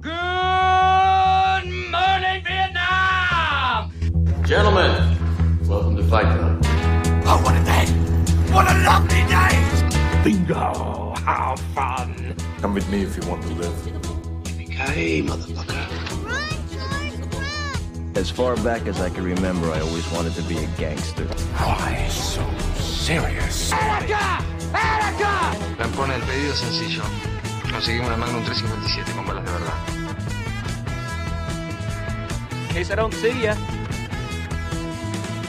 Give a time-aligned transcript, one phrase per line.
[0.00, 0.12] Good
[1.90, 3.90] morning, Vietnam!
[4.44, 5.18] Gentlemen,
[5.66, 6.60] welcome to Fight Club.
[7.26, 7.86] Oh, what a day!
[8.54, 9.58] What a lovely day!
[10.22, 11.14] Bingo!
[11.16, 12.36] How fun!
[12.60, 13.74] Come with me if you want to live.
[14.44, 15.86] Yippee-ki-yay, motherfucker.
[18.16, 21.24] As far back as I can remember, I always wanted to be a gangster.
[21.24, 23.72] Why so serious?
[23.72, 24.44] ¡Erica!
[24.72, 25.56] ¡Erica!
[25.76, 27.02] Lampone, el pedido sencillo.
[27.70, 29.74] Conseguimos una Magnum 357 con balas de verdad.
[32.68, 33.54] In case I don't see ya.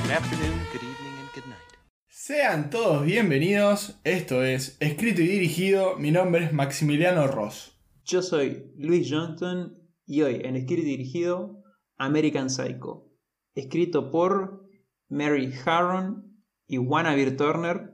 [0.04, 1.60] Good afternoon, good evening, and good night.
[2.08, 7.80] Sean todos bienvenidos, esto es Escrito y Dirigido, mi nombre es Maximiliano Ross.
[8.06, 11.64] Yo soy Luis Johnson y hoy en Escrito y Dirigido
[11.98, 13.12] American Psycho,
[13.54, 14.68] escrito por
[15.10, 17.94] Mary Harron y Wannabe Turner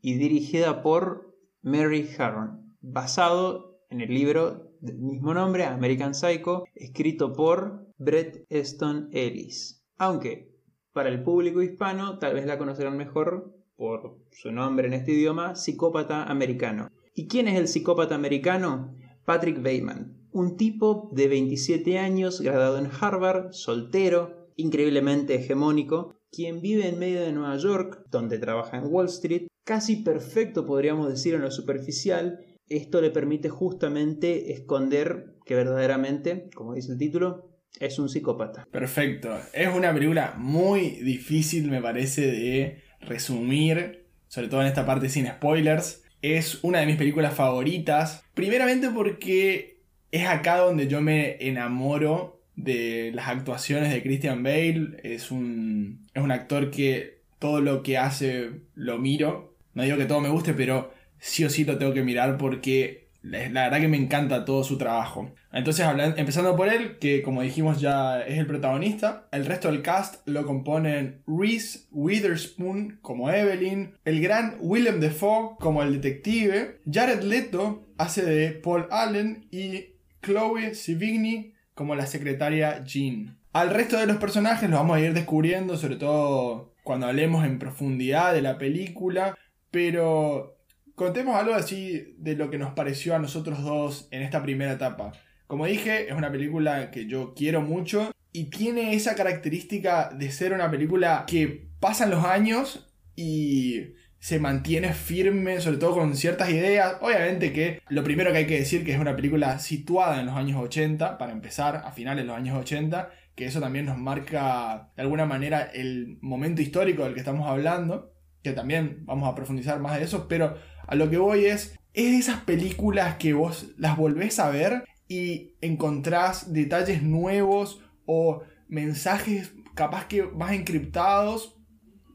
[0.00, 7.32] y dirigida por Mary Harron, basado en el libro del mismo nombre, American Psycho, escrito
[7.32, 9.84] por Bret Easton Ellis.
[9.96, 10.54] Aunque
[10.92, 15.54] para el público hispano tal vez la conocerán mejor por su nombre en este idioma,
[15.54, 16.88] Psicópata Americano.
[17.14, 18.94] ¿Y quién es el psicópata americano?
[19.24, 26.88] Patrick Bateman, un tipo de 27 años, graduado en Harvard, soltero, increíblemente hegemónico, quien vive
[26.88, 31.40] en medio de Nueva York, donde trabaja en Wall Street, casi perfecto podríamos decir en
[31.40, 32.40] lo superficial.
[32.68, 38.66] Esto le permite justamente esconder que verdaderamente, como dice el título, es un psicópata.
[38.70, 45.08] Perfecto, es una película muy difícil me parece de resumir, sobre todo en esta parte
[45.08, 46.02] sin spoilers.
[46.22, 53.12] Es una de mis películas favoritas, primeramente porque es acá donde yo me enamoro de
[53.14, 54.98] las actuaciones de Christian Bale.
[55.02, 59.54] Es un, es un actor que todo lo que hace lo miro.
[59.74, 60.90] No digo que todo me guste, pero
[61.26, 64.78] sí o sí lo tengo que mirar porque la, verdad que me encanta todo su
[64.78, 65.34] trabajo.
[65.52, 69.82] Entonces, hablan- empezando por él, que como dijimos ya es el protagonista, el resto del
[69.82, 77.22] cast lo componen Reese Witherspoon como Evelyn, el gran Willem Dafoe como el detective, Jared
[77.22, 83.38] Leto hace de Paul Allen y Chloe Sevigny como la secretaria Jean.
[83.52, 87.58] Al resto de los personajes los vamos a ir descubriendo, sobre todo cuando hablemos en
[87.58, 89.36] profundidad de la película,
[89.72, 90.55] pero
[90.96, 95.12] contemos algo así de lo que nos pareció a nosotros dos en esta primera etapa.
[95.46, 100.52] Como dije, es una película que yo quiero mucho y tiene esa característica de ser
[100.52, 106.96] una película que pasan los años y se mantiene firme, sobre todo con ciertas ideas.
[107.00, 110.34] Obviamente que lo primero que hay que decir que es una película situada en los
[110.34, 114.90] años 80, para empezar, a finales de los años 80, que eso también nos marca
[114.96, 119.78] de alguna manera el momento histórico del que estamos hablando, que también vamos a profundizar
[119.80, 123.68] más de eso, pero a lo que voy es, es de esas películas que vos
[123.78, 131.56] las volvés a ver y encontrás detalles nuevos o mensajes capaz que más encriptados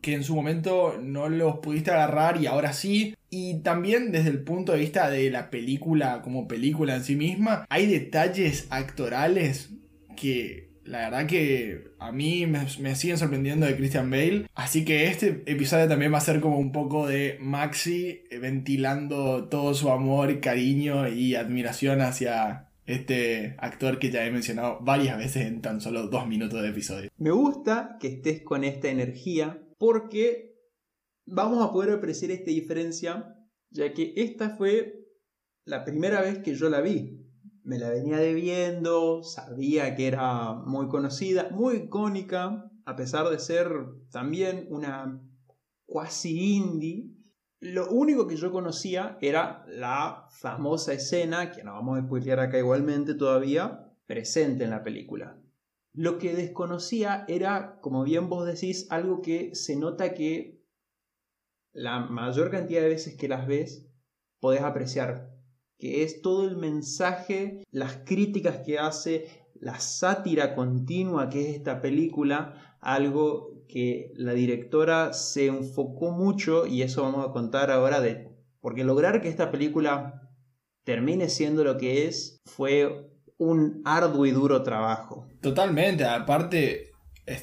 [0.01, 3.15] que en su momento no los pudiste agarrar y ahora sí.
[3.29, 7.65] Y también desde el punto de vista de la película como película en sí misma,
[7.69, 9.69] hay detalles actorales
[10.17, 14.47] que la verdad que a mí me, me siguen sorprendiendo de Christian Bale.
[14.55, 19.47] Así que este episodio también va a ser como un poco de Maxi eh, ventilando
[19.49, 25.45] todo su amor, cariño y admiración hacia este actor que ya he mencionado varias veces
[25.45, 27.09] en tan solo dos minutos de episodio.
[27.17, 30.55] Me gusta que estés con esta energía porque
[31.25, 33.35] vamos a poder apreciar esta diferencia,
[33.69, 35.07] ya que esta fue
[35.65, 37.20] la primera vez que yo la vi.
[37.63, 43.67] Me la venía debiendo, sabía que era muy conocida, muy icónica, a pesar de ser
[44.09, 45.21] también una
[45.85, 47.11] cuasi indie.
[47.59, 52.57] Lo único que yo conocía era la famosa escena, que no vamos a spoilear acá
[52.57, 55.39] igualmente todavía, presente en la película.
[55.93, 60.65] Lo que desconocía era, como bien vos decís, algo que se nota que
[61.73, 63.87] la mayor cantidad de veces que las ves
[64.39, 65.30] podés apreciar,
[65.81, 69.25] que es todo el mensaje, las críticas que hace,
[69.59, 76.83] la sátira continua que es esta película, algo que la directora se enfocó mucho y
[76.83, 77.99] eso vamos a contar ahora
[78.59, 80.29] porque lograr que esta película
[80.83, 85.27] termine siendo lo que es fue un arduo y duro trabajo.
[85.41, 86.91] Totalmente, aparte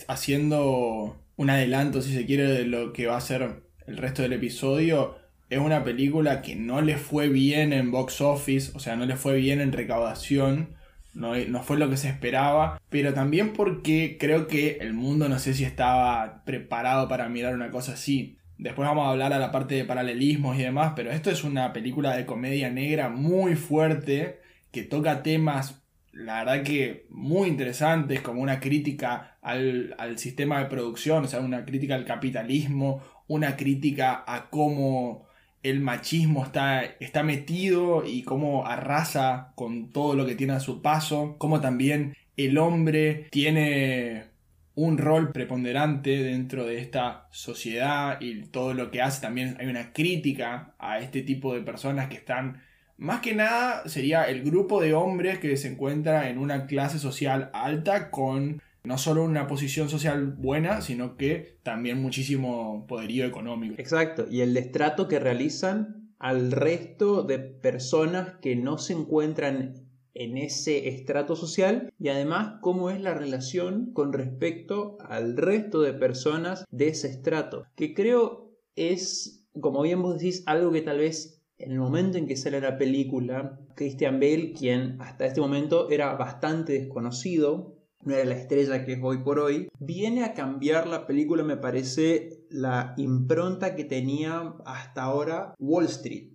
[0.07, 4.35] haciendo un adelanto, si se quiere, de lo que va a ser el resto del
[4.35, 5.17] episodio,
[5.51, 9.17] es una película que no le fue bien en box office, o sea, no le
[9.17, 10.77] fue bien en recaudación,
[11.15, 15.39] no, no fue lo que se esperaba, pero también porque creo que el mundo no
[15.39, 18.37] sé si estaba preparado para mirar una cosa así.
[18.59, 21.73] Después vamos a hablar a la parte de paralelismos y demás, pero esto es una
[21.73, 24.41] película de comedia negra muy fuerte
[24.71, 30.67] que toca temas la verdad que muy interesantes, como una crítica al, al sistema de
[30.67, 35.28] producción, o sea, una crítica al capitalismo, una crítica a cómo
[35.63, 40.83] el machismo está, está metido y cómo arrasa con todo lo que tiene a su
[40.83, 44.27] paso, cómo también el hombre tiene
[44.75, 49.21] un rol preponderante dentro de esta sociedad y todo lo que hace.
[49.21, 52.63] También hay una crítica a este tipo de personas que están
[52.99, 57.49] más que nada sería el grupo de hombres que se encuentra en una clase social
[57.53, 63.75] alta con no solo una posición social buena, sino que también muchísimo poderío económico.
[63.79, 70.37] Exacto, y el destrato que realizan al resto de personas que no se encuentran en
[70.37, 76.65] ese estrato social y además cómo es la relación con respecto al resto de personas
[76.71, 81.73] de ese estrato, que creo es, como bien vos decís, algo que tal vez en
[81.73, 86.73] el momento en que sale la película, Christian Bale, quien hasta este momento era bastante
[86.73, 87.78] desconocido,
[88.09, 91.59] no era la estrella que es hoy por hoy, viene a cambiar la película, me
[91.59, 96.33] parece, la impronta que tenía hasta ahora Wall Street.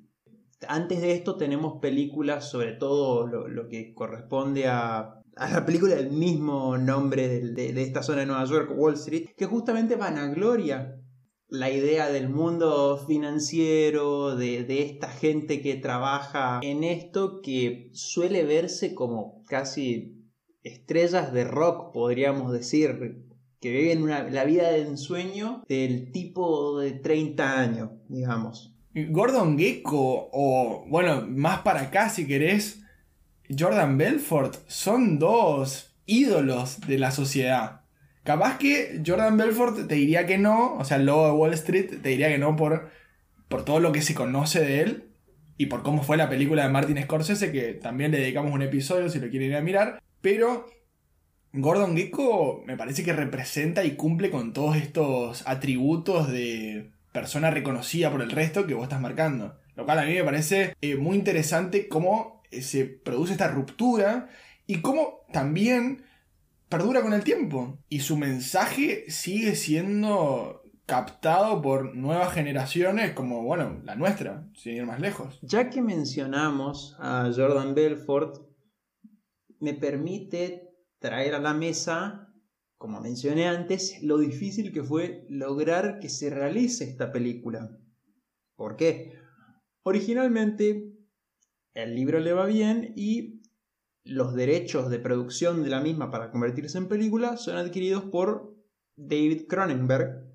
[0.67, 6.77] Antes de esto tenemos películas, sobre todo lo, que corresponde a, la película del mismo
[6.77, 10.99] nombre de, de, esta zona de Nueva York, Wall Street, que justamente van a gloria
[11.49, 18.43] la idea del mundo financiero, de, de, esta gente que trabaja en esto, que suele
[18.43, 20.22] verse como casi
[20.63, 23.23] estrellas de rock, podríamos decir,
[23.59, 28.73] que viven la vida de ensueño del tipo de 30 años, digamos.
[28.95, 32.83] Gordon Gecko, o bueno, más para acá si querés,
[33.57, 37.81] Jordan Belfort, son dos ídolos de la sociedad.
[38.23, 42.01] Capaz que Jordan Belfort te diría que no, o sea, el logo de Wall Street
[42.01, 42.89] te diría que no por,
[43.49, 45.09] por todo lo que se conoce de él
[45.57, 49.09] y por cómo fue la película de Martin Scorsese, que también le dedicamos un episodio
[49.09, 50.03] si lo quieren ir a mirar.
[50.23, 50.65] Pero
[51.51, 58.09] Gordon Gecko me parece que representa y cumple con todos estos atributos de persona reconocida
[58.09, 59.59] por el resto que vos estás marcando.
[59.75, 64.29] Lo cual a mí me parece eh, muy interesante cómo eh, se produce esta ruptura
[64.65, 66.05] y cómo también
[66.69, 73.81] perdura con el tiempo y su mensaje sigue siendo captado por nuevas generaciones como, bueno,
[73.83, 75.37] la nuestra, sin ir más lejos.
[75.41, 78.52] Ya que mencionamos a Jordan Belfort,
[79.63, 82.33] me permite traer a la mesa,
[82.77, 87.79] como mencioné antes, lo difícil que fue lograr que se realice esta película.
[88.57, 89.13] ¿Por qué?
[89.83, 90.93] Originalmente
[91.73, 93.41] el libro le va bien y
[94.03, 98.53] los derechos de producción de la misma para convertirse en película son adquiridos por
[98.97, 100.29] David Cronenberg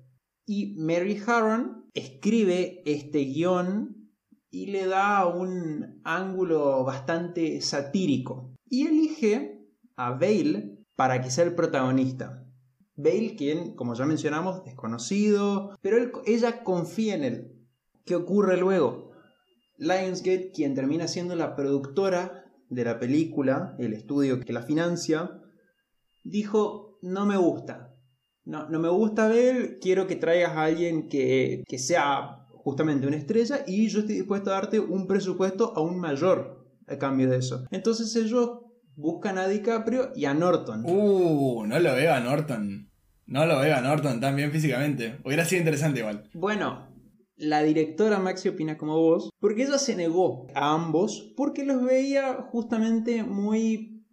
[0.47, 4.11] y Mary Harron escribe este guion
[4.49, 11.55] y le da un ángulo bastante satírico y elige a Bale para que sea el
[11.55, 12.45] protagonista.
[12.95, 17.65] Bale, quien, como ya mencionamos, desconocido, pero ella confía en él.
[18.05, 19.11] ¿Qué ocurre luego?
[19.77, 25.41] Lionsgate, quien termina siendo la productora de la película, el estudio que la financia,
[26.23, 27.95] dijo, no me gusta.
[28.43, 33.15] No, no me gusta ver, quiero que traigas a alguien que, que sea justamente una
[33.15, 37.65] estrella y yo estoy dispuesto a darte un presupuesto aún mayor a cambio de eso.
[37.71, 38.59] Entonces ellos
[38.99, 40.83] buscan a DiCaprio y a Norton.
[40.85, 42.91] Uh, no lo veo a Norton.
[43.25, 45.19] No lo veo a Norton tan bien físicamente.
[45.23, 46.29] Hubiera sido interesante igual.
[46.33, 46.89] Bueno,
[47.37, 52.33] la directora Maxi opina como vos, porque ella se negó a ambos porque los veía
[52.51, 54.03] justamente muy,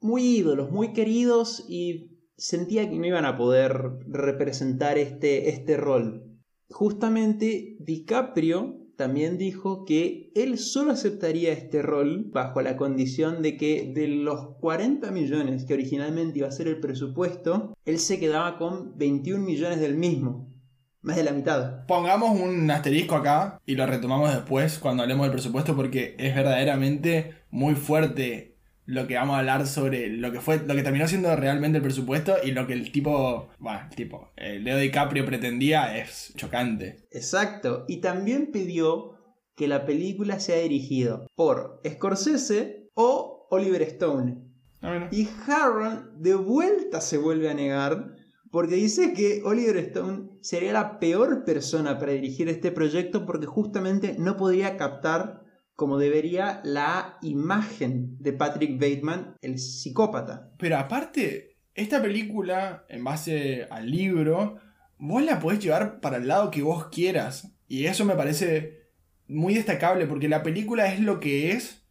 [0.00, 6.38] muy ídolos, muy queridos y sentía que no iban a poder representar este, este rol.
[6.70, 13.92] Justamente DiCaprio también dijo que él solo aceptaría este rol bajo la condición de que
[13.94, 18.98] de los 40 millones que originalmente iba a ser el presupuesto, él se quedaba con
[18.98, 20.52] 21 millones del mismo.
[21.00, 21.86] Más de la mitad.
[21.86, 27.36] Pongamos un asterisco acá y lo retomamos después cuando hablemos del presupuesto porque es verdaderamente
[27.50, 28.57] muy fuerte
[28.88, 31.84] lo que vamos a hablar sobre lo que fue lo que terminó siendo realmente el
[31.84, 37.06] presupuesto y lo que el tipo, bueno, el tipo, el Leo DiCaprio pretendía es chocante.
[37.10, 39.12] Exacto, y también pidió
[39.54, 44.38] que la película sea dirigida por Scorsese o Oliver Stone.
[44.80, 48.14] Ah, y Harron de vuelta se vuelve a negar
[48.50, 54.16] porque dice que Oliver Stone sería la peor persona para dirigir este proyecto porque justamente
[54.18, 55.42] no podría captar
[55.78, 60.50] como debería la imagen de Patrick Bateman, el psicópata.
[60.58, 64.56] Pero aparte, esta película, en base al libro,
[64.98, 67.54] vos la podés llevar para el lado que vos quieras.
[67.68, 68.88] Y eso me parece
[69.28, 71.86] muy destacable porque la película es lo que es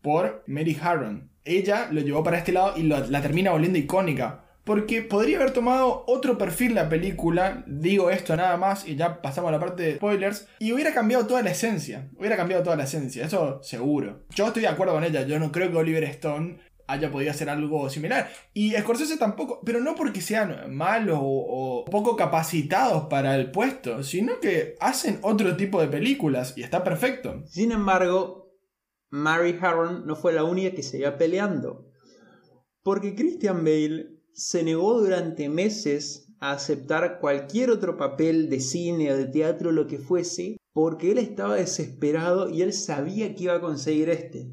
[0.00, 1.30] por Mary Harron.
[1.44, 4.45] ella lo llevó para este lado y la termina volviendo icónica.
[4.66, 9.50] Porque podría haber tomado otro perfil la película, digo esto nada más y ya pasamos
[9.50, 12.82] a la parte de spoilers, y hubiera cambiado toda la esencia, hubiera cambiado toda la
[12.82, 14.24] esencia, eso seguro.
[14.30, 16.58] Yo estoy de acuerdo con ella, yo no creo que Oliver Stone
[16.88, 18.28] haya podido hacer algo similar.
[18.54, 24.40] Y Scorsese tampoco, pero no porque sean malos o, poco capacitados para el puesto, sino
[24.40, 27.44] que hacen otro tipo de películas y está perfecto.
[27.46, 28.50] Sin embargo,
[29.10, 31.86] Mary Harron no fue la única que seguía peleando.
[32.82, 39.16] Porque Christian Bale se negó durante meses a aceptar cualquier otro papel de cine o
[39.16, 43.60] de teatro, lo que fuese, porque él estaba desesperado y él sabía que iba a
[43.62, 44.52] conseguir este.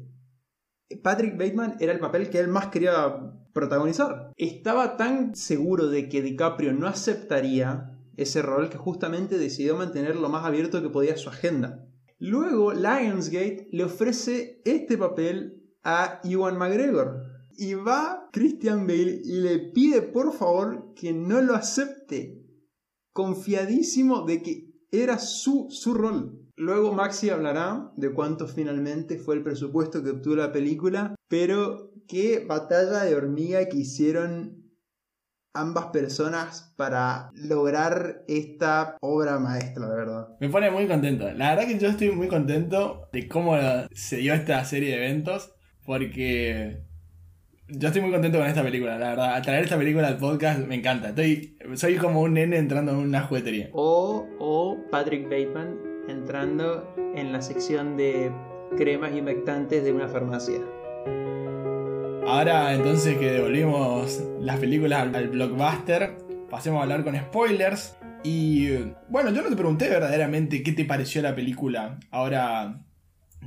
[1.02, 4.32] Patrick Bateman era el papel que él más quería protagonizar.
[4.38, 10.30] Estaba tan seguro de que DiCaprio no aceptaría ese rol que justamente decidió mantener lo
[10.30, 11.86] más abierto que podía su agenda.
[12.18, 17.33] Luego Lionsgate le ofrece este papel a Ewan McGregor.
[17.56, 22.42] Y va Christian Bale y le pide por favor que no lo acepte.
[23.12, 26.40] Confiadísimo de que era su, su rol.
[26.56, 32.44] Luego Maxi hablará de cuánto finalmente fue el presupuesto que obtuvo la película, pero qué
[32.46, 34.64] batalla de hormiga que hicieron
[35.52, 40.28] ambas personas para lograr esta obra maestra, de verdad.
[40.40, 41.30] Me pone muy contento.
[41.32, 43.56] La verdad que yo estoy muy contento de cómo
[43.92, 45.52] se dio esta serie de eventos,
[45.86, 46.84] porque
[47.68, 49.34] yo estoy muy contento con esta película, la verdad.
[49.34, 51.08] Al traer esta película al podcast me encanta.
[51.08, 53.70] Estoy, soy como un nene entrando en una juguetería.
[53.72, 55.78] O, o Patrick Bateman
[56.08, 58.30] entrando en la sección de
[58.76, 60.60] cremas y humectantes de una farmacia.
[62.26, 66.16] Ahora entonces que devolvimos las películas al, al blockbuster,
[66.50, 67.96] pasemos a hablar con spoilers.
[68.22, 68.68] Y
[69.08, 71.98] bueno, yo no te pregunté verdaderamente qué te pareció la película.
[72.10, 72.80] Ahora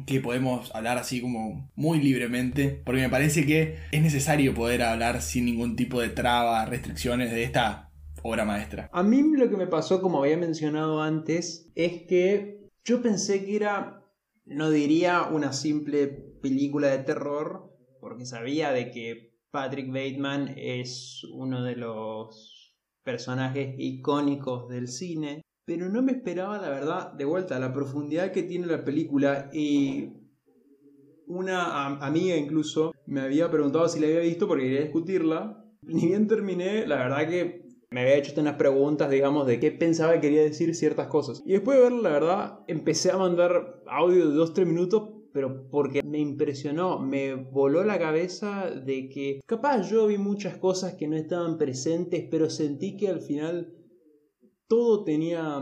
[0.05, 5.21] que podemos hablar así como muy libremente, porque me parece que es necesario poder hablar
[5.21, 7.91] sin ningún tipo de trabas, restricciones de esta
[8.23, 8.89] obra maestra.
[8.91, 13.55] A mí lo que me pasó, como había mencionado antes, es que yo pensé que
[13.55, 14.03] era,
[14.45, 21.63] no diría una simple película de terror, porque sabía de que Patrick Bateman es uno
[21.63, 27.73] de los personajes icónicos del cine, pero no me esperaba, la verdad, de vuelta, la
[27.73, 30.13] profundidad que tiene la película y
[31.25, 35.61] una am- amiga incluso me había preguntado si la había visto porque quería discutirla.
[35.81, 40.13] Ni bien terminé, la verdad que me había hecho unas preguntas, digamos, de qué pensaba
[40.13, 41.43] que quería decir ciertas cosas.
[41.45, 46.01] Y después de verla, la verdad, empecé a mandar audio de 2-3 minutos, pero porque
[46.01, 51.17] me impresionó, me voló la cabeza de que capaz yo vi muchas cosas que no
[51.17, 53.73] estaban presentes, pero sentí que al final
[54.67, 55.59] todo tenía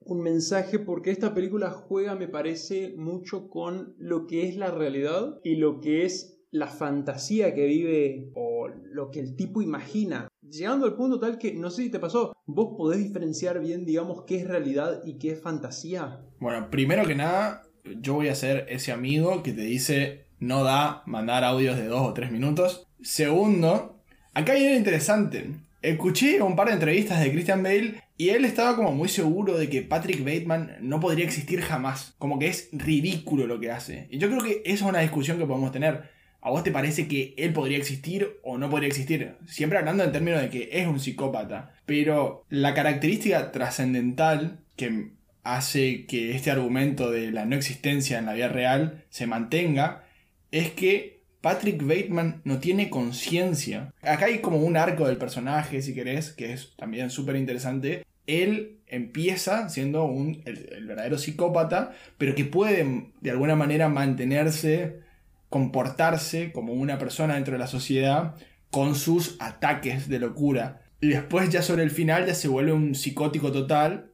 [0.00, 5.38] un mensaje porque esta película juega, me parece, mucho con lo que es la realidad
[5.44, 10.28] y lo que es la fantasía que vive o lo que el tipo imagina.
[10.42, 14.24] Llegando al punto tal que, no sé si te pasó, vos podés diferenciar bien, digamos,
[14.26, 16.20] qué es realidad y qué es fantasía.
[16.40, 17.62] Bueno, primero que nada,
[18.00, 22.00] yo voy a ser ese amigo que te dice no da mandar audios de dos
[22.00, 22.88] o tres minutos.
[23.02, 24.02] Segundo,
[24.32, 25.54] acá hay algo interesante.
[25.82, 29.70] Escuché un par de entrevistas de Christian Bale y él estaba como muy seguro de
[29.70, 32.14] que Patrick Bateman no podría existir jamás.
[32.18, 34.06] Como que es ridículo lo que hace.
[34.10, 36.10] Y yo creo que esa es una discusión que podemos tener.
[36.42, 39.36] ¿A vos te parece que él podría existir o no podría existir?
[39.46, 41.74] Siempre hablando en términos de que es un psicópata.
[41.86, 48.34] Pero la característica trascendental que hace que este argumento de la no existencia en la
[48.34, 50.04] vida real se mantenga
[50.50, 53.92] es que Patrick Bateman no tiene conciencia.
[54.02, 58.04] Acá hay como un arco del personaje, si querés, que es también súper interesante.
[58.26, 65.00] Él empieza siendo un, el, el verdadero psicópata, pero que puede de alguna manera mantenerse,
[65.48, 68.34] comportarse como una persona dentro de la sociedad
[68.70, 70.82] con sus ataques de locura.
[71.00, 74.12] Y después ya sobre el final ya se vuelve un psicótico total,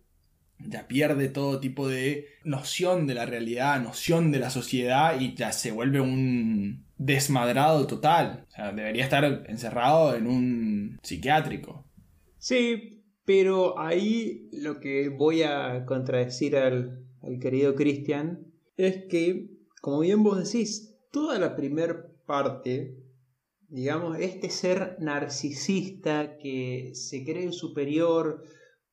[0.58, 5.52] ya pierde todo tipo de noción de la realidad, noción de la sociedad y ya
[5.52, 8.46] se vuelve un desmadrado total.
[8.74, 11.84] Debería estar encerrado en un psiquiátrico.
[12.38, 19.50] Sí, pero ahí lo que voy a contradecir al, al querido Christian es que,
[19.80, 22.96] como bien vos decís, toda la primer parte,
[23.68, 28.44] digamos, este ser narcisista que se cree superior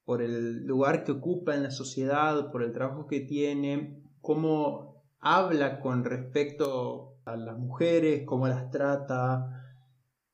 [0.06, 5.80] por el lugar que ocupa en la sociedad, por el trabajo que tiene, cómo habla
[5.80, 9.62] con respecto a las mujeres, cómo las trata,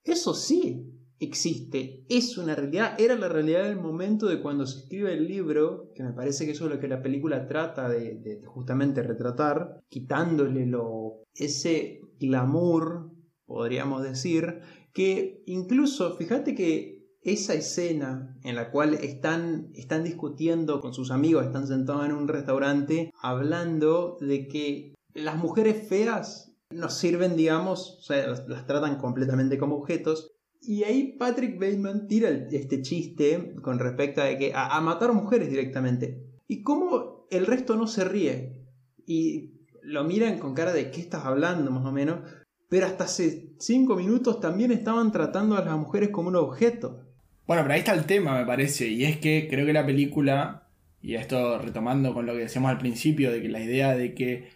[0.03, 0.86] eso sí
[1.19, 5.91] existe, es una realidad, era la realidad del momento de cuando se escribe el libro,
[5.93, 9.81] que me parece que eso es lo que la película trata de, de justamente retratar,
[9.89, 13.12] quitándole lo, ese glamour
[13.50, 14.62] podríamos decir,
[14.93, 21.46] que incluso, fíjate que esa escena en la cual están, están discutiendo con sus amigos,
[21.46, 28.01] están sentados en un restaurante, hablando de que las mujeres feas nos sirven, digamos, o
[28.01, 30.31] sea, las, tratan completamente como objetos.
[30.61, 35.49] Y ahí Patrick Bateman tira este chiste con respecto a, que, a, a matar mujeres
[35.49, 36.25] directamente.
[36.47, 38.65] Y cómo el resto no se ríe.
[39.05, 42.19] Y lo miran con cara de ¿qué estás hablando más o menos?
[42.67, 47.05] Pero hasta hace cinco minutos también estaban tratando a las mujeres como un objeto.
[47.47, 50.67] Bueno, pero ahí está el tema, me parece, y es que creo que la película,
[51.01, 54.49] y esto retomando con lo que decíamos al principio, de que la idea de que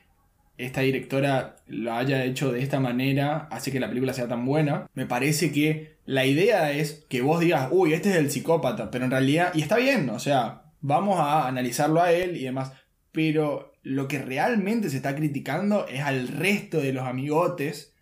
[0.58, 4.88] esta directora lo haya hecho de esta manera hace que la película sea tan buena,
[4.94, 9.06] me parece que la idea es que vos digas, uy, este es el psicópata, pero
[9.06, 12.74] en realidad, y está bien, o sea, vamos a analizarlo a él y demás,
[13.12, 17.96] pero lo que realmente se está criticando es al resto de los amigotes,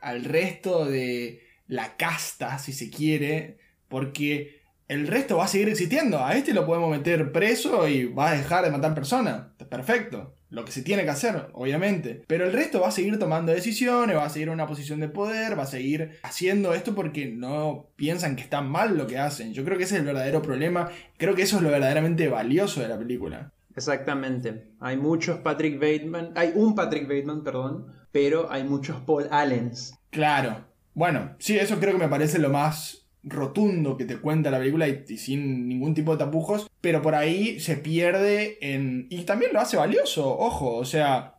[0.00, 6.24] al resto de la casta, si se quiere, porque el resto va a seguir existiendo.
[6.24, 9.48] A este lo podemos meter preso y va a dejar de matar personas.
[9.68, 10.34] Perfecto.
[10.50, 12.24] Lo que se tiene que hacer, obviamente.
[12.26, 15.08] Pero el resto va a seguir tomando decisiones, va a seguir en una posición de
[15.08, 19.52] poder, va a seguir haciendo esto porque no piensan que está mal lo que hacen.
[19.52, 20.90] Yo creo que ese es el verdadero problema.
[21.18, 23.52] Creo que eso es lo verdaderamente valioso de la película.
[23.76, 24.72] Exactamente.
[24.80, 29.94] Hay muchos Patrick Bateman, hay un Patrick Bateman, perdón, pero hay muchos Paul Allens.
[30.10, 30.64] Claro.
[30.94, 34.88] Bueno, sí, eso creo que me parece lo más rotundo que te cuenta la película
[34.88, 39.06] y, sin ningún tipo de tapujos, pero por ahí se pierde en...
[39.10, 41.38] Y también lo hace valioso, ojo, o sea,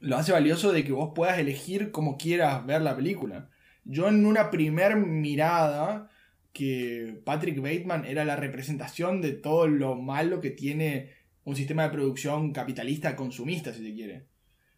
[0.00, 3.48] lo hace valioso de que vos puedas elegir como quieras ver la película.
[3.84, 6.10] Yo en una primer mirada
[6.52, 11.10] que Patrick Bateman era la representación de todo lo malo que tiene
[11.44, 14.26] un sistema de producción capitalista consumista, si se quiere.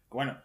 [0.09, 0.37] Bueno,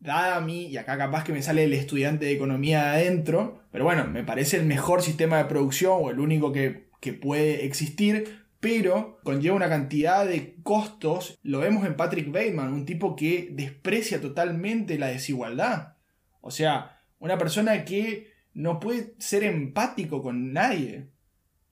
[0.00, 3.62] dada a mí, y acá capaz que me sale el estudiante de economía de adentro,
[3.70, 7.66] pero bueno, me parece el mejor sistema de producción o el único que, que puede
[7.66, 11.38] existir, pero conlleva una cantidad de costos.
[11.42, 15.94] Lo vemos en Patrick Bateman, un tipo que desprecia totalmente la desigualdad.
[16.40, 21.08] O sea, una persona que no puede ser empático con nadie.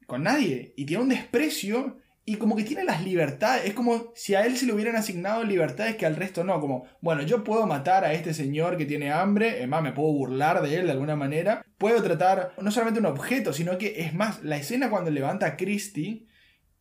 [0.07, 0.72] Con nadie.
[0.76, 1.98] Y tiene un desprecio
[2.29, 3.64] y como que tiene las libertades.
[3.64, 6.61] Es como si a él se le hubieran asignado libertades que al resto no.
[6.61, 9.62] Como, bueno, yo puedo matar a este señor que tiene hambre.
[9.62, 11.64] Es más, me puedo burlar de él de alguna manera.
[11.79, 15.57] Puedo tratar no solamente un objeto, sino que es más, la escena cuando levanta a
[15.57, 16.27] Christie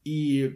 [0.03, 0.49] y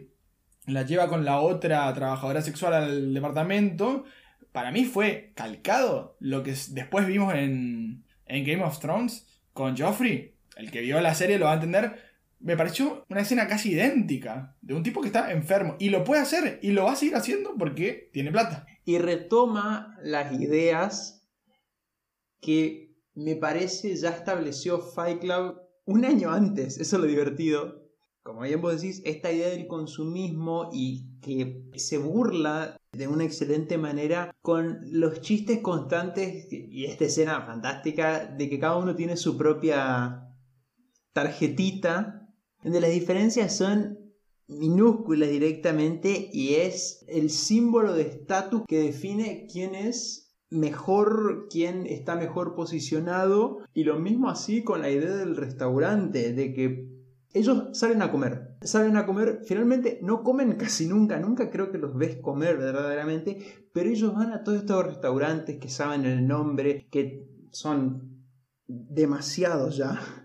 [0.66, 4.04] la lleva con la otra trabajadora sexual al departamento.
[4.52, 10.34] Para mí fue calcado lo que después vimos en, en Game of Thrones con Joffrey.
[10.54, 12.11] El que vio la serie lo va a entender
[12.42, 16.22] me pareció una escena casi idéntica de un tipo que está enfermo y lo puede
[16.22, 18.66] hacer y lo va a seguir haciendo porque tiene plata.
[18.84, 21.28] Y retoma las ideas
[22.40, 26.78] que me parece ya estableció Fight Club un año antes.
[26.78, 27.80] Eso es lo divertido.
[28.22, 33.78] Como bien vos decís, esta idea del consumismo y que se burla de una excelente
[33.78, 39.36] manera con los chistes constantes y esta escena fantástica de que cada uno tiene su
[39.36, 40.28] propia
[41.12, 42.21] tarjetita
[42.62, 43.98] donde las diferencias son
[44.48, 52.14] minúsculas directamente y es el símbolo de estatus que define quién es mejor, quién está
[52.14, 56.92] mejor posicionado y lo mismo así con la idea del restaurante, de que
[57.34, 61.78] ellos salen a comer, salen a comer, finalmente no comen casi nunca, nunca creo que
[61.78, 66.86] los ves comer verdaderamente, pero ellos van a todos estos restaurantes que saben el nombre,
[66.90, 68.26] que son
[68.66, 70.21] demasiados ya,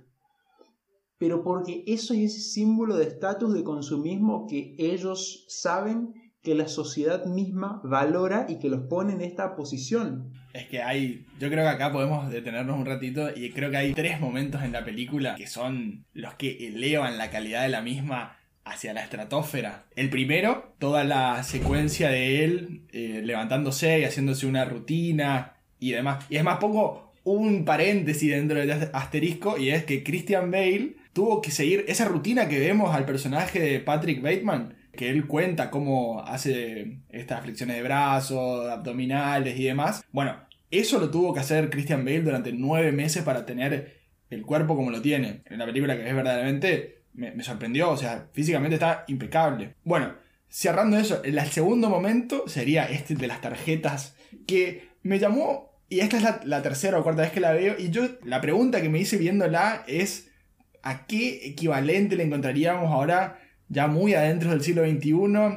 [1.18, 6.68] pero porque eso es ese símbolo de estatus de consumismo que ellos saben que la
[6.68, 10.34] sociedad misma valora y que los pone en esta posición.
[10.54, 13.94] Es que hay, yo creo que acá podemos detenernos un ratito y creo que hay
[13.94, 18.38] tres momentos en la película que son los que elevan la calidad de la misma
[18.64, 19.88] hacia la estratosfera.
[19.96, 26.26] El primero, toda la secuencia de él eh, levantándose y haciéndose una rutina y demás.
[26.30, 31.42] Y es más, pongo un paréntesis dentro del asterisco y es que Christian Bale tuvo
[31.42, 36.22] que seguir esa rutina que vemos al personaje de Patrick Bateman, que él cuenta cómo
[36.22, 40.06] hace estas flexiones de brazos, abdominales y demás.
[40.12, 40.36] Bueno,
[40.70, 43.98] eso lo tuvo que hacer Christian Bale durante nueve meses para tener
[44.30, 45.42] el cuerpo como lo tiene.
[45.46, 49.74] En una película que es verdaderamente me, sorprendió, o sea, físicamente está impecable.
[49.84, 50.14] Bueno,
[50.50, 56.18] cerrando eso, el segundo momento sería este de las tarjetas que me llamó, y esta
[56.18, 58.90] es la, la tercera o cuarta vez que la veo, y yo la pregunta que
[58.90, 60.27] me hice viéndola es,
[60.88, 65.13] ¿a qué equivalente le encontraríamos ahora ya muy adentro del siglo XXI,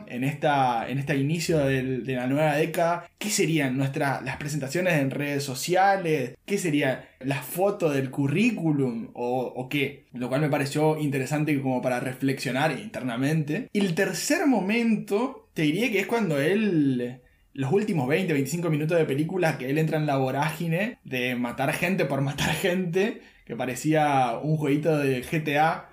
[0.09, 5.11] en esta, en este inicio de la nueva década, ¿qué serían nuestras las presentaciones en
[5.11, 6.37] redes sociales?
[6.45, 9.11] ¿Qué serían las fotos del currículum?
[9.15, 10.07] ¿O, o qué?
[10.13, 13.69] Lo cual me pareció interesante como para reflexionar internamente.
[13.73, 17.21] Y el tercer momento, te diría que es cuando él
[17.53, 21.73] los últimos 20, 25 minutos de película que él entra en la vorágine de matar
[21.73, 25.91] gente por matar gente, que parecía un jueguito de GTA,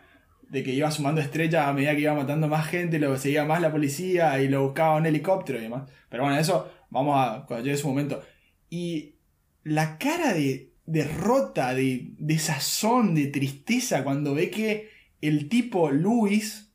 [0.47, 3.61] de que iba sumando estrellas a medida que iba matando más gente, lo seguía más
[3.61, 5.89] la policía y lo buscaba un helicóptero y demás.
[6.07, 8.21] Pero bueno, eso vamos a cuando llegue su momento.
[8.69, 9.15] Y
[9.63, 14.89] la cara de derrota, de, de sazón, de tristeza cuando ve que
[15.19, 16.71] el tipo Luis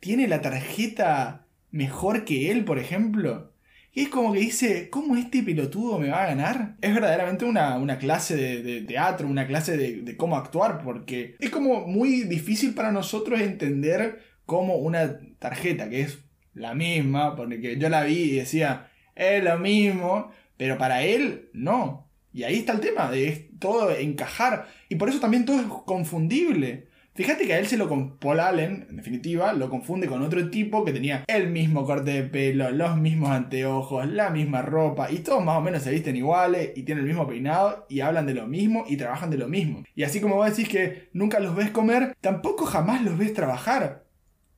[0.00, 3.54] tiene la tarjeta mejor que él, por ejemplo.
[3.96, 6.76] Y es como que dice, ¿cómo este pelotudo me va a ganar?
[6.82, 11.48] Es verdaderamente una, una clase de, teatro, una clase de, de cómo actuar, porque es
[11.48, 16.18] como muy difícil para nosotros entender cómo una tarjeta, que es
[16.52, 22.10] la misma, porque yo la vi y decía, es lo mismo, pero para él no.
[22.34, 24.68] Y ahí está el tema, de todo encajar.
[24.90, 26.85] Y por eso también todo es confundible.
[27.16, 30.50] Fíjate que a él se lo con Paul Allen, en definitiva, lo confunde con otro
[30.50, 35.20] tipo que tenía el mismo corte de pelo, los mismos anteojos, la misma ropa, y
[35.20, 38.34] todos más o menos se visten iguales y tienen el mismo peinado y hablan de
[38.34, 39.82] lo mismo y trabajan de lo mismo.
[39.94, 44.04] Y así como vos decís que nunca los ves comer, tampoco jamás los ves trabajar.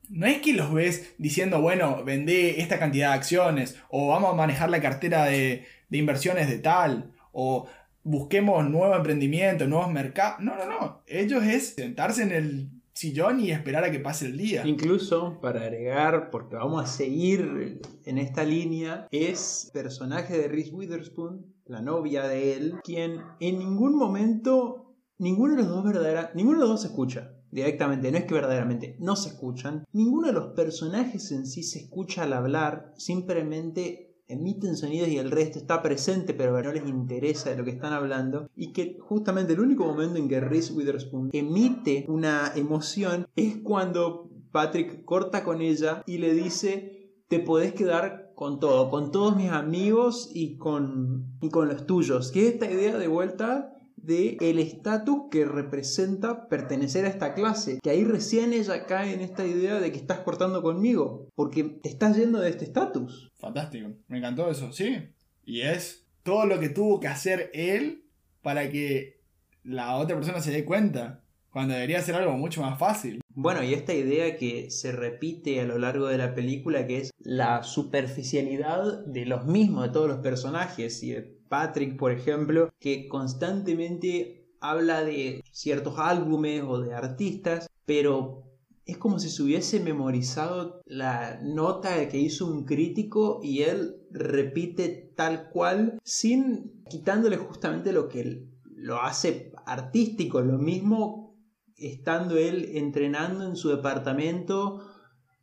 [0.09, 4.35] No es que los ves diciendo, bueno, vendé esta cantidad de acciones, o vamos a
[4.35, 7.69] manejar la cartera de, de inversiones de tal, o
[8.03, 10.39] busquemos nuevo emprendimiento, nuevos mercados.
[10.41, 11.03] No, no, no.
[11.07, 14.67] Ellos es sentarse en el sillón y esperar a que pase el día.
[14.67, 21.45] Incluso, para agregar, porque vamos a seguir en esta línea, es personaje de Reese Witherspoon,
[21.65, 26.61] la novia de él, quien en ningún momento, ninguno de los dos verdadera, ninguno de
[26.63, 27.35] los dos se escucha.
[27.51, 29.83] Directamente, no es que verdaderamente no se escuchan.
[29.91, 35.31] Ninguno de los personajes en sí se escucha al hablar, simplemente emiten sonidos y el
[35.31, 38.49] resto está presente pero no les interesa de lo que están hablando.
[38.55, 44.29] Y que justamente el único momento en que Reese Witherspoon emite una emoción es cuando
[44.51, 46.95] Patrick corta con ella y le dice
[47.27, 52.31] te podés quedar con todo, con todos mis amigos y con, y con los tuyos,
[52.31, 53.78] que es esta idea de vuelta
[54.09, 57.79] de el estatus que representa pertenecer a esta clase.
[57.81, 61.89] Que ahí recién ella cae en esta idea de que estás cortando conmigo, porque te
[61.89, 63.31] estás yendo de este estatus.
[63.37, 64.97] Fantástico, me encantó eso, sí.
[65.45, 68.03] Y es todo lo que tuvo que hacer él
[68.41, 69.21] para que
[69.63, 73.21] la otra persona se dé cuenta, cuando debería ser algo mucho más fácil.
[73.33, 77.11] Bueno, y esta idea que se repite a lo largo de la película, que es
[77.19, 83.07] la superficialidad de los mismos, de todos los personajes, y de Patrick, por ejemplo, que
[83.09, 88.43] constantemente habla de ciertos álbumes o de artistas, pero
[88.85, 95.13] es como si se hubiese memorizado la nota que hizo un crítico y él repite
[95.15, 101.37] tal cual sin quitándole justamente lo que lo hace artístico, lo mismo
[101.75, 104.81] estando él entrenando en su departamento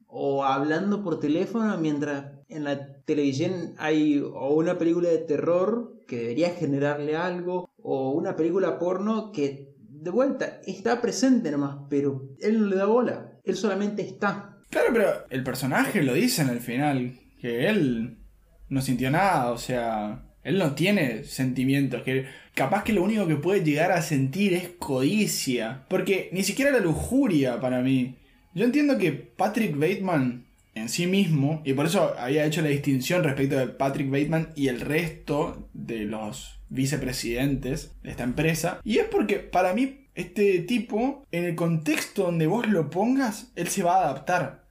[0.06, 6.18] o hablando por teléfono mientras en la televisión hay o una película de terror que
[6.18, 12.60] debería generarle algo o una película porno que de vuelta está presente nomás, pero él
[12.60, 14.58] no le da bola, él solamente está.
[14.70, 18.18] Claro, pero el personaje lo dice en el final, que él
[18.68, 23.36] no sintió nada, o sea, él no tiene sentimientos, que capaz que lo único que
[23.36, 28.18] puede llegar a sentir es codicia, porque ni siquiera la lujuria para mí.
[28.54, 30.45] Yo entiendo que Patrick Bateman
[30.76, 34.68] en sí mismo, y por eso había hecho la distinción respecto de Patrick Bateman y
[34.68, 41.24] el resto de los vicepresidentes de esta empresa, y es porque para mí este tipo,
[41.32, 44.64] en el contexto donde vos lo pongas, él se va a adaptar.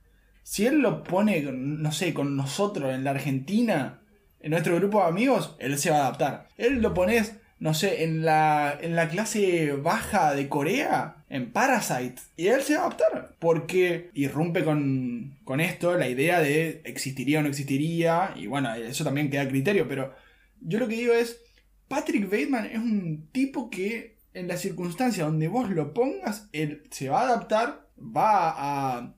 [0.44, 4.02] Si él lo pone, no sé, con nosotros en la Argentina,
[4.42, 6.48] en nuestro grupo de amigos, él se va a adaptar.
[6.58, 12.22] Él lo pones, no sé, en la, en la clase baja de Corea, en Parasite,
[12.38, 13.36] y él se va a adaptar.
[13.40, 19.04] Porque irrumpe con, con esto la idea de existiría o no existiría, y bueno, eso
[19.04, 20.14] también queda a criterio, pero
[20.62, 21.42] yo lo que digo es,
[21.88, 27.10] Patrick Bateman es un tipo que en la circunstancia donde vos lo pongas, él se
[27.10, 29.16] va a adaptar, va a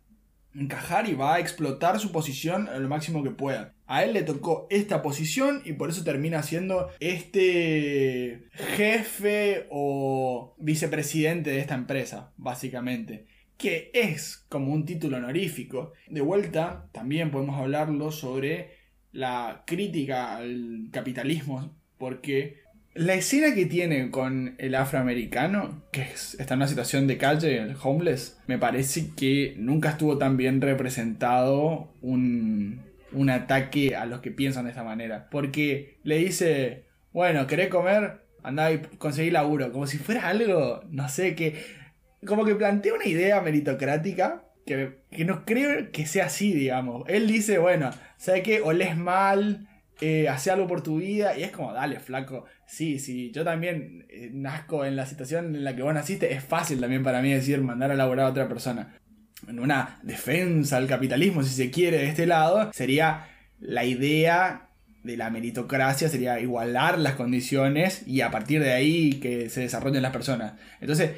[0.54, 3.74] encajar y va a explotar su posición lo máximo que pueda.
[3.88, 11.50] A él le tocó esta posición y por eso termina siendo este jefe o vicepresidente
[11.52, 13.26] de esta empresa, básicamente.
[13.58, 15.94] Que es como un título honorífico.
[16.10, 18.72] De vuelta, también podemos hablarlo sobre
[19.12, 26.56] la crítica al capitalismo, porque La escena que tiene con el afroamericano, que es- está
[26.56, 31.94] en una situación de calle, el homeless, me parece que nunca estuvo tan bien representado
[32.02, 35.28] un, un ataque a los que piensan de esta manera.
[35.30, 38.26] Porque le dice, bueno, ¿querés comer?
[38.44, 39.72] Andá y conseguí laburo.
[39.72, 41.78] Como si fuera algo, no sé, que...
[42.26, 47.04] Como que plantea una idea meritocrática que, que no creo que sea así, digamos.
[47.08, 48.62] Él dice, bueno, ¿sabes qué?
[48.62, 49.68] Olés mal,
[50.02, 51.38] eh, hace algo por tu vida.
[51.38, 52.46] Y es como, dale, flaco.
[52.66, 56.34] Sí, sí, yo también eh, nazco en la situación en la que vos naciste.
[56.34, 58.96] Es fácil también para mí decir mandar a laburar a otra persona.
[59.48, 63.28] En una defensa al capitalismo, si se quiere, de este lado, sería
[63.60, 64.68] la idea
[65.04, 70.02] de la meritocracia, sería igualar las condiciones y a partir de ahí que se desarrollen
[70.02, 70.54] las personas.
[70.82, 71.12] Entonces,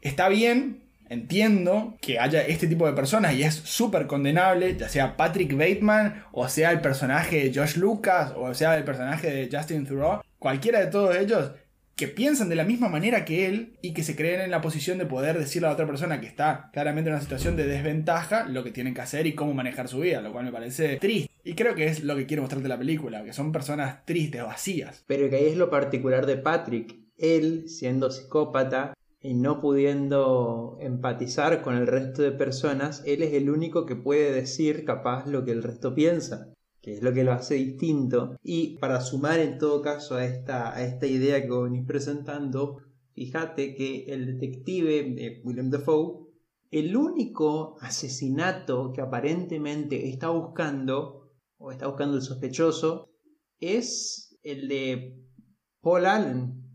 [0.00, 5.16] está bien, entiendo que haya este tipo de personas y es súper condenable, ya sea
[5.16, 9.84] Patrick Bateman, o sea el personaje de Josh Lucas, o sea el personaje de Justin
[9.84, 11.50] Theroux, cualquiera de todos ellos
[11.96, 14.98] que piensan de la misma manera que él y que se creen en la posición
[14.98, 18.46] de poder decirle a la otra persona que está claramente en una situación de desventaja
[18.46, 21.32] lo que tienen que hacer y cómo manejar su vida, lo cual me parece triste.
[21.42, 25.04] Y creo que es lo que quiere mostrarte la película, que son personas tristes, vacías.
[25.06, 26.96] Pero que ahí es lo particular de Patrick.
[27.16, 33.48] Él, siendo psicópata y no pudiendo empatizar con el resto de personas, él es el
[33.48, 36.52] único que puede decir capaz lo que el resto piensa,
[36.86, 38.36] que es lo que lo hace distinto.
[38.44, 42.80] Y para sumar en todo caso a esta, a esta idea que venís presentando,
[43.12, 46.28] fíjate que el detective eh, William Dafoe,
[46.70, 53.10] el único asesinato que aparentemente está buscando, o está buscando el sospechoso,
[53.58, 55.26] es el de
[55.80, 56.70] Paul Allen,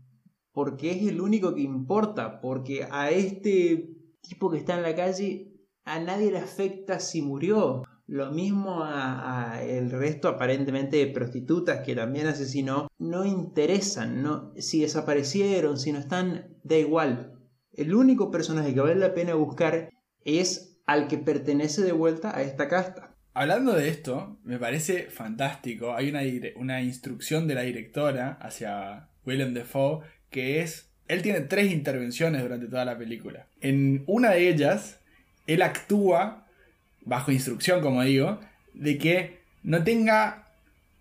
[0.52, 5.48] porque es el único que importa, porque a este tipo que está en la calle
[5.84, 7.84] a nadie le afecta si murió.
[8.12, 14.82] Lo mismo a, el resto aparentemente de prostitutas que también asesinó, no interesan, no, si
[14.82, 17.32] desaparecieron, si no están, da igual.
[17.72, 19.88] El único personaje que vale la pena buscar
[20.26, 23.16] es al que pertenece de vuelta a esta casta.
[23.32, 25.94] Hablando de esto, me parece fantástico.
[25.94, 26.20] Hay una,
[26.56, 30.92] una instrucción de la directora hacia Willem Dafoe que es...
[31.08, 33.46] Él tiene tres intervenciones durante toda la película.
[33.62, 35.00] En una de ellas,
[35.46, 36.41] él actúa,
[37.04, 38.40] bajo instrucción como digo,
[38.74, 40.48] de que no tenga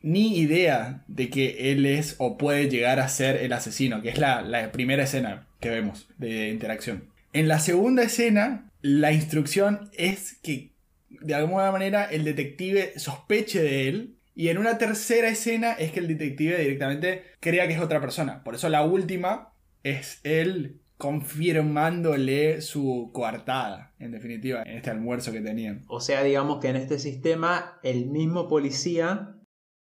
[0.02, 4.18] ni idea de que él es o puede llegar a ser el asesino, que es
[4.18, 7.10] la, primera escena que vemos de interacción.
[7.34, 10.72] En la segunda escena, la instrucción es que
[11.10, 14.16] de alguna manera el detective sospeche de él.
[14.34, 18.44] Y en una tercera escena es que el detective directamente crea que es otra persona.
[18.44, 25.42] Por eso la última es él confirmándole su coartada, en definitiva, en este almuerzo que
[25.42, 25.84] tenían.
[25.88, 29.34] O sea, digamos que en este sistema el mismo policía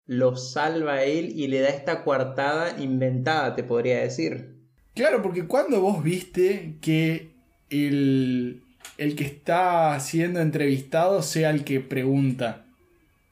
[0.06, 4.56] lo salva a él y le da esta coartada inventada, te podría decir.
[4.94, 7.32] Claro, porque cuando vos viste que
[7.68, 8.62] el,
[8.96, 12.64] el que está siendo entrevistado sea el que pregunta,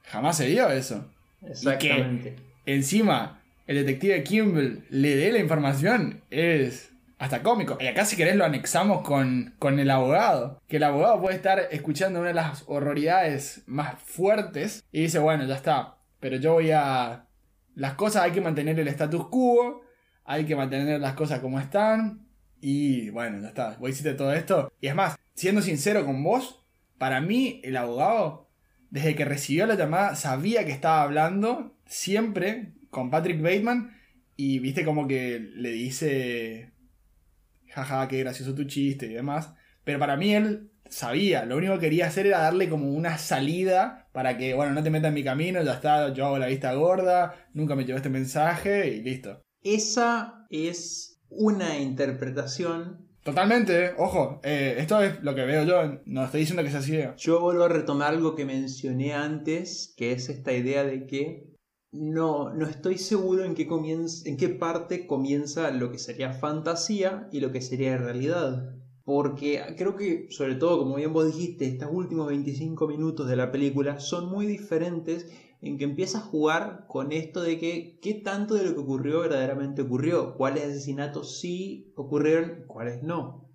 [0.02, 1.10] jamás se dio eso.
[1.40, 2.36] Exactamente.
[2.66, 7.76] Encima, el detective Kimball le dé la información es hasta cómico.
[7.80, 10.62] Y acá si querés lo anexamos con, con el abogado.
[10.68, 15.44] Que el abogado puede estar escuchando una de las horroridades más fuertes y dice, bueno,
[15.44, 15.98] ya está.
[16.20, 17.26] Pero yo voy a...
[17.74, 19.82] Las cosas hay que mantener el status quo.
[20.24, 22.26] Hay que mantener las cosas como están.
[22.60, 23.76] Y bueno, ya está.
[23.78, 24.72] Vos hiciste todo esto.
[24.80, 26.64] Y es más, siendo sincero con vos,
[26.98, 28.48] para mí el abogado,
[28.90, 33.96] desde que recibió la llamada, sabía que estaba hablando siempre con Patrick Bateman.
[34.36, 36.72] Y viste como que le dice,
[37.84, 39.52] jaja, qué gracioso tu chiste y demás.
[39.84, 44.08] Pero para mí él sabía, lo único que quería hacer era darle como una salida
[44.12, 46.72] para que, bueno, no te metas en mi camino, ya está, yo hago la vista
[46.74, 49.42] gorda, nunca me llevó este mensaje y listo.
[49.62, 53.06] Esa es una interpretación.
[53.22, 56.96] Totalmente, ojo, eh, esto es lo que veo yo, no estoy diciendo que sea así.
[56.96, 57.12] eh.
[57.18, 61.57] Yo vuelvo a retomar algo que mencioné antes, que es esta idea de que
[61.92, 67.28] no, no estoy seguro en qué, comienza, en qué parte comienza lo que sería fantasía
[67.32, 68.74] y lo que sería realidad.
[69.04, 73.50] Porque creo que, sobre todo, como bien vos dijiste, estos últimos 25 minutos de la
[73.50, 75.26] película son muy diferentes
[75.62, 79.20] en que empieza a jugar con esto de que qué tanto de lo que ocurrió
[79.20, 83.47] verdaderamente ocurrió, cuáles asesinatos sí ocurrieron, cuáles no.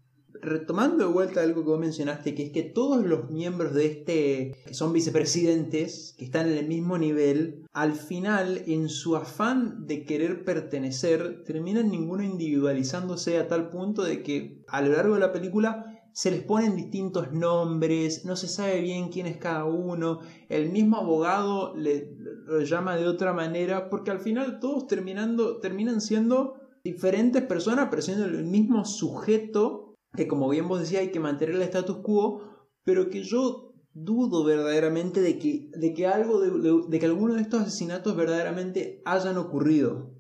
[0.44, 4.56] Retomando de vuelta algo que vos mencionaste, que es que todos los miembros de este,
[4.66, 10.04] que son vicepresidentes, que están en el mismo nivel, al final, en su afán de
[10.04, 15.32] querer pertenecer, terminan ninguno individualizándose a tal punto de que a lo largo de la
[15.32, 20.72] película se les ponen distintos nombres, no se sabe bien quién es cada uno, el
[20.72, 26.56] mismo abogado le, lo llama de otra manera, porque al final todos terminando, terminan siendo
[26.84, 29.83] diferentes personas, pero siendo el mismo sujeto,
[30.16, 32.42] que como bien vos decías hay que mantener el status quo,
[32.84, 37.62] pero que yo dudo verdaderamente de que, de que algo de, que alguno de estos
[37.62, 40.12] asesinatos verdaderamente hayan ocurrido.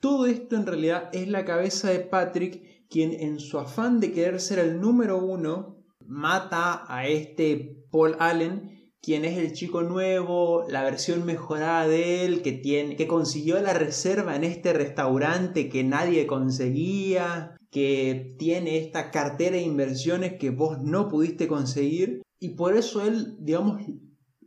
[0.00, 4.40] Todo esto en realidad es la cabeza de Patrick, quien en su afán de querer
[4.40, 10.82] ser el número uno, mata a este Paul Allen, quien es el chico nuevo, la
[10.82, 16.26] versión mejorada de él, que, tiene, que consiguió la reserva en este restaurante que nadie
[16.26, 23.04] conseguía, que tiene esta cartera de inversiones que vos no pudiste conseguir, y por eso
[23.04, 23.82] él, digamos,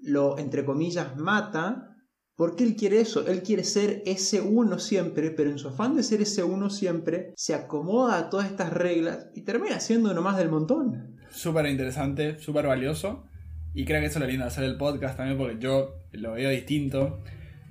[0.02, 1.92] lo, entre comillas, mata,
[2.36, 6.04] porque él quiere eso, él quiere ser ese uno siempre, pero en su afán de
[6.04, 10.38] ser ese uno siempre, se acomoda a todas estas reglas y termina siendo uno más
[10.38, 11.18] del montón.
[11.30, 13.26] Súper interesante, súper valioso.
[13.74, 16.34] Y creo que eso es lo lindo de hacer el podcast también, porque yo lo
[16.34, 17.20] veo distinto.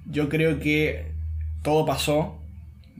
[0.06, 1.12] Yo creo que
[1.62, 2.38] todo pasó,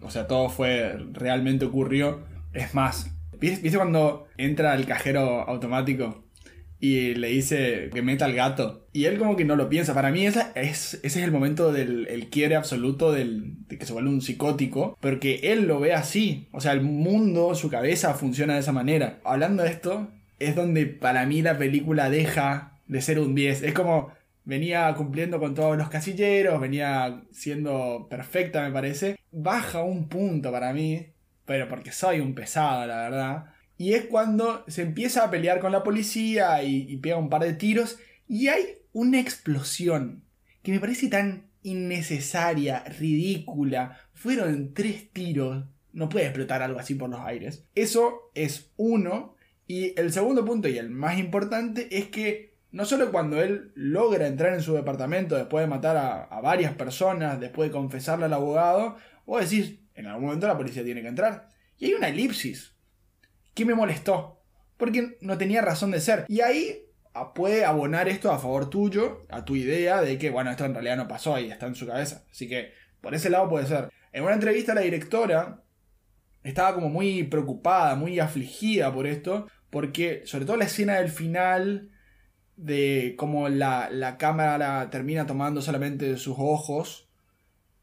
[0.03, 2.25] o sea, todo fue, realmente ocurrió.
[2.53, 6.25] Es más, ¿viste cuando entra al cajero automático
[6.79, 8.89] y le dice que meta al gato?
[8.93, 9.95] Y él como que no lo piensa.
[9.95, 13.87] Para mí esa es, ese es el momento del el quiebre absoluto del, de que
[13.87, 16.49] se vuelve un psicótico, porque él lo ve así.
[16.53, 19.21] O sea, el mundo, su cabeza funciona de esa manera.
[19.25, 20.09] Hablando de esto,
[20.39, 23.63] es donde para mí la película deja de ser un 10.
[23.63, 24.11] Es como
[24.45, 29.17] venía cumpliendo con todos los casilleros, venía siendo perfecta, me parece.
[29.31, 31.07] Baja un punto para mí,
[31.51, 33.47] pero porque soy un pesado, la verdad.
[33.77, 37.55] Y es cuando se empieza a pelear con la policía y, pega un par de
[37.55, 40.23] tiros y hay una explosión
[40.63, 43.99] que me parece tan innecesaria, ridícula.
[44.13, 45.65] Fueron tres tiros.
[45.93, 47.65] No puede explotar algo así por los aires.
[47.75, 49.35] Eso es uno.
[49.67, 54.29] Y el segundo punto y el más importante es que no solo cuando él logra
[54.29, 58.35] entrar en su departamento después de matar a, a varias personas, después de confesarle al
[58.35, 61.49] abogado, vos decís, en algún momento la policía tiene que entrar.
[61.79, 62.75] Y hay una elipsis.
[63.55, 64.43] ¿Qué me molestó?
[64.77, 66.25] Porque no tenía razón de ser.
[66.29, 70.51] Y ahí ah, puede abonar esto a favor tuyo, a tu idea de que, bueno,
[70.51, 72.25] esto en realidad no pasó y está en su cabeza.
[72.31, 73.91] Así que por ese lado puede ser.
[74.13, 75.63] En una entrevista la directora
[76.43, 81.91] estaba como muy preocupada, muy afligida por esto, porque sobre todo la escena del final,
[82.57, 87.10] de cómo la, la cámara termina tomando solamente sus ojos,